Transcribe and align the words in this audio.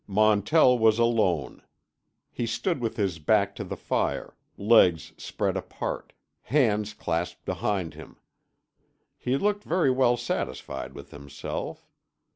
Montell 0.07 0.79
was 0.79 0.97
alone. 0.97 1.61
He 2.31 2.47
stood 2.47 2.81
with 2.81 2.97
his 2.97 3.19
back 3.19 3.53
to 3.57 3.63
the 3.63 3.77
fire, 3.77 4.35
legs 4.57 5.13
spread 5.15 5.55
apart, 5.55 6.11
hands 6.41 6.95
clasped 6.95 7.45
behind 7.45 7.93
him. 7.93 8.17
He 9.19 9.37
looked 9.37 9.63
very 9.63 9.91
well 9.91 10.17
satisfied 10.17 10.93
with 10.95 11.11
himself. 11.11 11.87